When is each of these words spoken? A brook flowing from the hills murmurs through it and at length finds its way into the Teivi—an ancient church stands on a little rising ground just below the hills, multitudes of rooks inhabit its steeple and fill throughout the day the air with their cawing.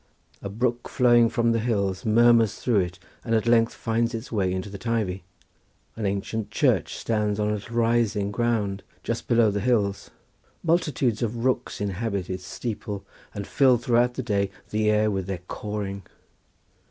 A 0.41 0.49
brook 0.49 0.89
flowing 0.89 1.29
from 1.29 1.51
the 1.51 1.59
hills 1.59 2.05
murmurs 2.07 2.55
through 2.55 2.79
it 2.79 2.97
and 3.23 3.35
at 3.35 3.45
length 3.45 3.75
finds 3.75 4.15
its 4.15 4.31
way 4.31 4.51
into 4.51 4.67
the 4.67 4.79
Teivi—an 4.79 6.05
ancient 6.07 6.49
church 6.49 6.95
stands 6.95 7.39
on 7.39 7.51
a 7.51 7.53
little 7.53 7.75
rising 7.75 8.31
ground 8.31 8.81
just 9.03 9.27
below 9.27 9.51
the 9.51 9.59
hills, 9.61 10.09
multitudes 10.63 11.21
of 11.21 11.45
rooks 11.45 11.79
inhabit 11.79 12.31
its 12.31 12.47
steeple 12.47 13.05
and 13.35 13.45
fill 13.45 13.77
throughout 13.77 14.15
the 14.15 14.23
day 14.23 14.49
the 14.71 14.89
air 14.89 15.11
with 15.11 15.27
their 15.27 15.41
cawing. 15.47 16.01